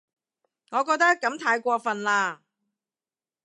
[0.71, 2.39] 我覺得噉太過份喇